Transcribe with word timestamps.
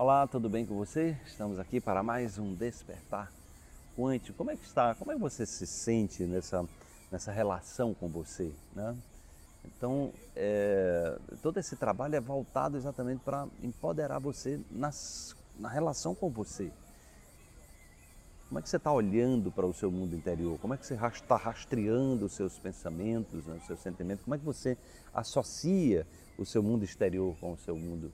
Olá, 0.00 0.26
tudo 0.26 0.48
bem 0.48 0.64
com 0.64 0.74
você? 0.74 1.14
Estamos 1.26 1.58
aqui 1.58 1.78
para 1.78 2.02
mais 2.02 2.38
um 2.38 2.54
Despertar 2.54 3.30
Quântico. 3.94 4.38
Como 4.38 4.50
é 4.50 4.56
que 4.56 4.64
está? 4.64 4.94
Como 4.94 5.12
é 5.12 5.14
que 5.14 5.20
você 5.20 5.44
se 5.44 5.66
sente 5.66 6.22
nessa, 6.22 6.66
nessa 7.12 7.30
relação 7.30 7.92
com 7.92 8.08
você? 8.08 8.50
Né? 8.74 8.96
Então, 9.62 10.10
é, 10.34 11.18
todo 11.42 11.60
esse 11.60 11.76
trabalho 11.76 12.16
é 12.16 12.20
voltado 12.20 12.78
exatamente 12.78 13.20
para 13.22 13.46
empoderar 13.62 14.18
você 14.18 14.58
nas, 14.70 15.36
na 15.58 15.68
relação 15.68 16.14
com 16.14 16.30
você. 16.30 16.72
Como 18.48 18.58
é 18.58 18.62
que 18.62 18.70
você 18.70 18.78
está 18.78 18.90
olhando 18.90 19.52
para 19.52 19.66
o 19.66 19.74
seu 19.74 19.90
mundo 19.90 20.16
interior? 20.16 20.58
Como 20.60 20.72
é 20.72 20.78
que 20.78 20.86
você 20.86 20.94
está 20.94 21.36
rastreando 21.36 22.24
os 22.24 22.32
seus 22.32 22.58
pensamentos, 22.58 23.44
né, 23.44 23.58
os 23.60 23.66
seus 23.66 23.80
sentimentos? 23.80 24.24
Como 24.24 24.34
é 24.34 24.38
que 24.38 24.46
você 24.46 24.78
associa 25.12 26.06
o 26.38 26.46
seu 26.46 26.62
mundo 26.62 26.84
exterior 26.84 27.36
com 27.38 27.52
o 27.52 27.58
seu 27.58 27.76
mundo 27.76 28.10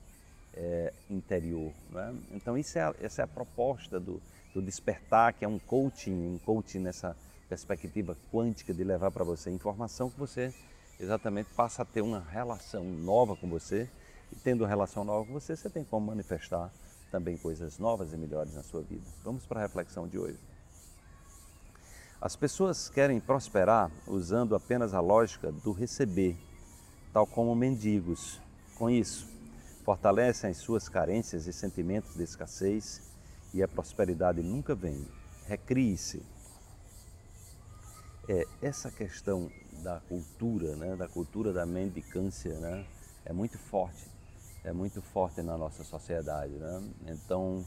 é, 0.57 0.93
interior? 1.09 1.71
Né? 1.91 2.15
Então, 2.31 2.57
isso 2.57 2.77
é, 2.77 2.93
essa 2.99 3.21
é 3.21 3.25
a 3.25 3.27
proposta 3.27 3.99
do, 3.99 4.21
do 4.53 4.61
despertar, 4.61 5.33
que 5.33 5.45
é 5.45 5.47
um 5.47 5.59
coaching, 5.59 6.11
um 6.11 6.39
coaching 6.39 6.79
nessa 6.79 7.15
perspectiva 7.47 8.17
quântica 8.31 8.73
de 8.73 8.83
levar 8.83 9.11
para 9.11 9.23
você 9.23 9.49
informação 9.49 10.09
que 10.09 10.19
você 10.19 10.53
exatamente 10.99 11.49
passa 11.55 11.83
a 11.83 11.85
ter 11.85 12.01
uma 12.01 12.19
relação 12.19 12.83
nova 12.83 13.35
com 13.35 13.47
você. 13.47 13.89
E 14.31 14.35
tendo 14.35 14.61
uma 14.61 14.67
relação 14.67 15.05
nova 15.05 15.25
com 15.25 15.33
você, 15.33 15.55
você 15.55 15.69
tem 15.69 15.83
como 15.83 16.07
manifestar 16.07 16.69
também 17.09 17.37
coisas 17.37 17.79
novas 17.79 18.11
e 18.11 18.17
melhores 18.17 18.53
na 18.53 18.63
sua 18.63 18.81
vida. 18.81 19.05
Vamos 19.23 19.45
para 19.45 19.59
a 19.59 19.63
reflexão 19.63 20.07
de 20.07 20.17
hoje. 20.17 20.37
As 22.19 22.35
pessoas 22.35 22.89
querem 22.89 23.19
prosperar 23.19 23.91
usando 24.07 24.55
apenas 24.55 24.93
a 24.93 24.99
lógica 24.99 25.51
do 25.51 25.71
receber, 25.71 26.35
tal 27.13 27.27
como 27.27 27.55
mendigos. 27.55 28.41
Com 28.75 28.89
isso, 28.89 29.27
fortalecem 29.87 30.49
as 30.49 30.57
suas 30.57 30.89
carências 30.89 31.47
e 31.47 31.53
sentimentos 31.53 32.13
de 32.13 32.23
escassez 32.23 33.01
e 33.53 33.63
a 33.63 33.67
prosperidade 33.67 34.43
nunca 34.43 34.75
vem. 34.75 35.07
Recrie-se. 35.47 36.21
É, 38.27 38.45
essa 38.61 38.91
questão 38.91 39.49
da 39.81 40.01
cultura, 40.01 40.75
né, 40.75 40.97
da 40.97 41.07
cultura 41.07 41.53
da 41.53 41.65
mendicância, 41.65 42.59
né, 42.59 42.85
é 43.23 43.31
muito 43.31 43.57
forte 43.57 44.17
é 44.67 44.73
muito 44.73 45.01
forte 45.01 45.41
na 45.41 45.57
nossa 45.57 45.83
sociedade. 45.85 46.51
Né? 46.51 46.83
Então, 47.07 47.65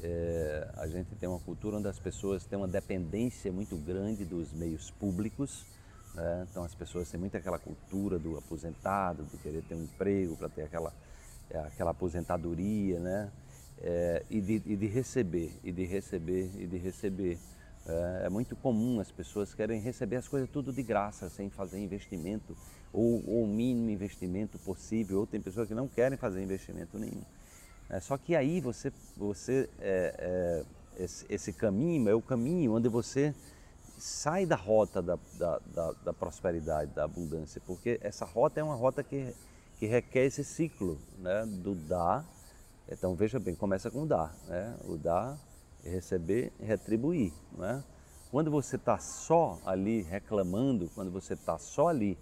é, 0.00 0.66
a 0.78 0.86
gente 0.86 1.14
tem 1.16 1.28
uma 1.28 1.38
cultura 1.38 1.76
onde 1.76 1.88
as 1.88 1.98
pessoas 1.98 2.46
têm 2.46 2.56
uma 2.56 2.66
dependência 2.66 3.52
muito 3.52 3.76
grande 3.76 4.24
dos 4.24 4.50
meios 4.52 4.90
públicos. 4.90 5.66
Né? 6.14 6.46
Então, 6.50 6.64
as 6.64 6.74
pessoas 6.74 7.10
têm 7.10 7.20
muito 7.20 7.36
aquela 7.36 7.58
cultura 7.58 8.18
do 8.18 8.38
aposentado, 8.38 9.24
de 9.24 9.36
querer 9.36 9.62
ter 9.62 9.74
um 9.74 9.82
emprego 9.82 10.36
para 10.36 10.48
ter 10.48 10.62
aquela, 10.62 10.90
aquela 11.56 11.90
aposentadoria, 11.90 12.98
né? 13.00 13.30
É, 13.80 14.24
e, 14.28 14.40
de, 14.40 14.62
e 14.66 14.76
de 14.76 14.86
receber, 14.86 15.52
e 15.62 15.70
de 15.70 15.84
receber, 15.84 16.50
e 16.58 16.66
de 16.66 16.76
receber. 16.76 17.38
É, 17.86 18.26
é, 18.26 18.28
muito 18.28 18.56
comum 18.56 19.00
as 19.00 19.10
pessoas 19.10 19.54
querem 19.54 19.80
receber 19.80 20.16
as 20.16 20.28
coisas 20.28 20.50
tudo 20.50 20.72
de 20.72 20.82
graça, 20.82 21.28
sem 21.30 21.48
fazer 21.48 21.78
investimento, 21.78 22.56
ou, 22.92 23.22
ou 23.26 23.44
o 23.44 23.46
mínimo 23.46 23.88
investimento 23.88 24.58
possível, 24.58 25.20
ou 25.20 25.26
tem 25.26 25.40
pessoas 25.40 25.68
que 25.68 25.74
não 25.74 25.88
querem 25.88 26.18
fazer 26.18 26.42
investimento 26.42 26.98
nenhum. 26.98 27.22
É, 27.88 28.00
só 28.00 28.18
que 28.18 28.36
aí 28.36 28.60
você, 28.60 28.92
você 29.16 29.70
é, 29.80 30.14
é, 30.98 31.02
esse, 31.02 31.24
esse, 31.28 31.52
caminho 31.52 32.08
é 32.08 32.14
o 32.14 32.20
caminho 32.20 32.74
onde 32.74 32.88
você 32.88 33.34
sai 33.96 34.44
da 34.44 34.56
rota 34.56 35.00
da, 35.00 35.18
da, 35.38 35.58
da, 35.74 35.92
da, 36.04 36.12
prosperidade, 36.12 36.92
da 36.92 37.04
abundância, 37.04 37.62
porque 37.66 37.98
essa 38.02 38.24
rota 38.24 38.60
é 38.60 38.62
uma 38.62 38.74
rota 38.74 39.02
que, 39.02 39.34
que 39.78 39.86
requer 39.86 40.26
esse 40.26 40.44
ciclo 40.44 40.98
né, 41.18 41.46
do 41.46 41.74
dar. 41.74 42.24
Então 42.88 43.14
veja 43.14 43.38
bem, 43.38 43.54
começa 43.54 43.90
com 43.90 44.02
o 44.02 44.06
dar, 44.06 44.34
né? 44.46 44.76
o 44.84 44.96
dar 44.96 45.38
receber 45.84 46.52
e 46.60 46.64
retribuir. 46.64 47.32
Não 47.56 47.64
é? 47.64 47.84
Quando 48.30 48.50
você 48.50 48.76
está 48.76 48.98
só 48.98 49.58
ali 49.64 50.02
reclamando, 50.02 50.90
quando 50.94 51.10
você 51.10 51.34
está 51.34 51.58
só 51.58 51.88
ali 51.88 52.18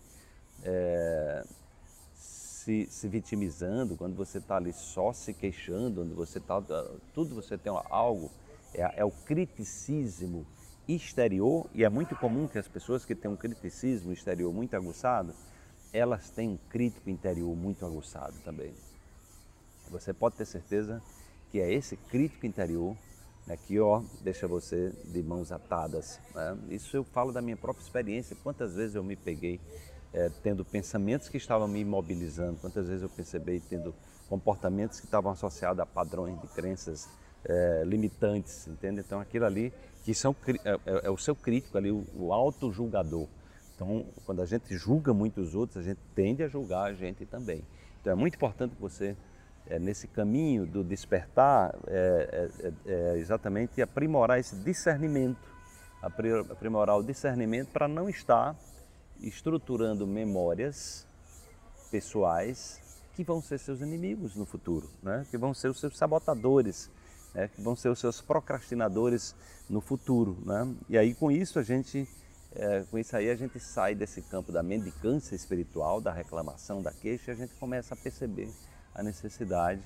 é, 0.62 1.44
se, 2.14 2.86
se, 2.86 3.08
vitimizando, 3.08 3.96
quando 3.96 4.14
você 4.14 4.38
está 4.38 4.56
ali 4.56 4.72
só 4.72 5.12
se 5.12 5.34
queixando, 5.34 6.02
quando 6.02 6.14
você 6.14 6.38
está. 6.38 6.62
Tudo 7.12 7.34
você 7.34 7.58
tem 7.58 7.72
algo, 7.90 8.30
é, 8.72 9.00
é 9.00 9.04
o 9.04 9.10
criticismo 9.10 10.46
exterior, 10.86 11.68
e 11.74 11.82
é 11.82 11.88
muito 11.88 12.14
comum 12.14 12.46
que 12.46 12.58
as 12.58 12.68
pessoas 12.68 13.04
que 13.04 13.12
têm 13.12 13.28
um 13.28 13.36
criticismo 13.36 14.12
exterior 14.12 14.52
muito 14.52 14.76
aguçado, 14.76 15.34
elas 15.96 16.30
têm 16.30 16.50
um 16.50 16.58
crítico 16.68 17.08
interior 17.08 17.54
muito 17.56 17.84
aguçado 17.84 18.34
também. 18.44 18.74
Você 19.90 20.12
pode 20.12 20.36
ter 20.36 20.44
certeza 20.44 21.02
que 21.50 21.60
é 21.60 21.72
esse 21.72 21.96
crítico 21.96 22.46
interior 22.46 22.96
Aqui, 23.48 23.78
ó, 23.78 24.02
deixa 24.22 24.48
você 24.48 24.92
de 25.04 25.22
mãos 25.22 25.52
atadas. 25.52 26.18
Né? 26.34 26.58
Isso 26.70 26.96
eu 26.96 27.04
falo 27.04 27.30
da 27.30 27.40
minha 27.40 27.56
própria 27.56 27.84
experiência. 27.84 28.36
Quantas 28.42 28.74
vezes 28.74 28.96
eu 28.96 29.04
me 29.04 29.14
peguei 29.14 29.60
é, 30.12 30.28
tendo 30.42 30.64
pensamentos 30.64 31.28
que 31.28 31.36
estavam 31.36 31.68
me 31.68 31.78
imobilizando, 31.78 32.58
quantas 32.58 32.88
vezes 32.88 33.04
eu 33.04 33.08
percebi 33.08 33.60
tendo 33.60 33.94
comportamentos 34.28 34.98
que 34.98 35.06
estavam 35.06 35.30
associados 35.30 35.78
a 35.78 35.86
padrões 35.86 36.40
de 36.40 36.48
crenças 36.48 37.08
é, 37.44 37.84
limitantes, 37.86 38.66
entende? 38.66 38.98
Então, 38.98 39.20
aquilo 39.20 39.44
ali 39.44 39.72
que 40.02 40.12
são, 40.12 40.34
é, 40.64 40.70
é, 40.84 41.06
é 41.06 41.10
o 41.10 41.16
seu 41.16 41.36
crítico 41.36 41.78
ali, 41.78 41.92
o, 41.92 42.04
o 42.16 42.32
auto-julgador. 42.32 43.28
Então, 43.76 44.06
quando 44.24 44.42
a 44.42 44.46
gente 44.46 44.76
julga 44.76 45.14
muito 45.14 45.40
os 45.40 45.54
outros, 45.54 45.76
a 45.76 45.82
gente 45.82 46.00
tende 46.14 46.42
a 46.42 46.48
julgar 46.48 46.90
a 46.90 46.94
gente 46.94 47.24
também. 47.24 47.62
Então, 48.00 48.12
é 48.12 48.16
muito 48.16 48.34
importante 48.34 48.74
que 48.74 48.80
você 48.80 49.14
é, 49.68 49.78
nesse 49.78 50.08
caminho 50.08 50.66
do 50.66 50.82
despertar, 50.82 51.74
é, 51.86 52.48
é 52.86 53.18
exatamente 53.18 53.82
aprimorar 53.82 54.40
esse 54.40 54.56
discernimento, 54.56 55.40
aprimorar 56.02 56.96
o 56.96 57.02
discernimento 57.02 57.70
para 57.70 57.86
não 57.86 58.08
estar 58.08 58.56
estruturando 59.20 60.06
memórias 60.06 61.06
pessoais 61.90 62.80
que 63.14 63.24
vão 63.24 63.40
ser 63.40 63.58
seus 63.58 63.80
inimigos 63.80 64.36
no 64.36 64.44
futuro, 64.44 64.90
né? 65.02 65.26
que 65.30 65.38
vão 65.38 65.54
ser 65.54 65.68
os 65.68 65.80
seus 65.80 65.96
sabotadores, 65.96 66.90
né? 67.34 67.48
que 67.48 67.62
vão 67.62 67.74
ser 67.74 67.88
os 67.88 67.98
seus 67.98 68.20
procrastinadores 68.20 69.34
no 69.68 69.80
futuro. 69.80 70.36
Né? 70.44 70.74
E 70.88 70.98
aí 70.98 71.14
com 71.14 71.30
isso 71.30 71.58
a 71.58 71.62
gente, 71.62 72.06
é, 72.58 72.84
com 72.90 72.98
isso 72.98 73.16
aí 73.16 73.30
a 73.30 73.34
gente 73.34 73.60
sai 73.60 73.94
desse 73.94 74.22
campo 74.22 74.50
da 74.50 74.62
mendicância 74.62 75.34
espiritual, 75.34 76.00
da 76.00 76.12
reclamação, 76.12 76.82
da 76.82 76.92
queixa, 76.92 77.30
e 77.30 77.34
a 77.34 77.36
gente 77.36 77.54
começa 77.54 77.94
a 77.94 77.96
perceber 77.96 78.50
a 78.94 79.02
necessidade 79.02 79.82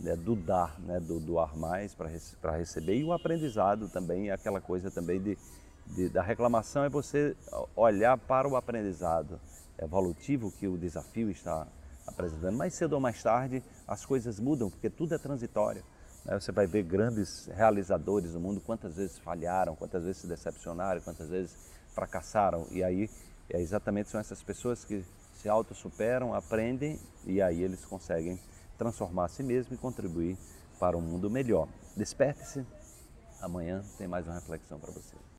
né, 0.00 0.16
do 0.16 0.34
dar, 0.34 0.78
né, 0.80 0.98
do 1.00 1.20
doar 1.20 1.56
mais 1.56 1.94
para 1.94 2.56
receber 2.56 2.96
e 2.96 3.04
o 3.04 3.12
aprendizado 3.12 3.88
também, 3.88 4.30
aquela 4.30 4.60
coisa 4.60 4.90
também 4.90 5.20
de, 5.20 5.38
de, 5.86 6.08
da 6.08 6.22
reclamação 6.22 6.84
é 6.84 6.88
você 6.88 7.36
olhar 7.76 8.16
para 8.16 8.48
o 8.48 8.56
aprendizado 8.56 9.40
evolutivo 9.78 10.50
que 10.52 10.66
o 10.66 10.78
desafio 10.78 11.30
está 11.30 11.66
apresentando. 12.06 12.56
Mais 12.56 12.74
cedo 12.74 12.94
ou 12.94 13.00
mais 13.00 13.22
tarde 13.22 13.62
as 13.86 14.04
coisas 14.04 14.40
mudam, 14.40 14.70
porque 14.70 14.88
tudo 14.88 15.14
é 15.14 15.18
transitório. 15.18 15.84
Né? 16.24 16.38
Você 16.38 16.52
vai 16.52 16.66
ver 16.66 16.82
grandes 16.84 17.46
realizadores 17.46 18.34
no 18.34 18.40
mundo, 18.40 18.60
quantas 18.60 18.96
vezes 18.96 19.18
falharam, 19.18 19.76
quantas 19.76 20.04
vezes 20.04 20.22
se 20.22 20.26
decepcionaram, 20.26 21.00
quantas 21.00 21.28
vezes 21.28 21.56
fracassaram. 21.98 22.66
E 22.70 22.84
aí 22.84 23.10
é 23.50 23.60
exatamente 23.60 24.08
são 24.08 24.20
essas 24.20 24.42
pessoas 24.42 24.84
que 24.84 25.04
se 25.34 25.48
autossuperam, 25.48 26.34
aprendem 26.34 26.98
e 27.24 27.42
aí 27.42 27.62
eles 27.62 27.84
conseguem 27.84 28.38
transformar 28.76 29.26
a 29.26 29.28
si 29.28 29.42
mesmo 29.42 29.74
e 29.74 29.76
contribuir 29.76 30.36
para 30.78 30.96
um 30.96 31.00
mundo 31.00 31.28
melhor. 31.28 31.68
Desperte-se, 31.96 32.64
amanhã 33.40 33.82
tem 33.96 34.06
mais 34.06 34.26
uma 34.26 34.34
reflexão 34.34 34.78
para 34.78 34.92
você. 34.92 35.37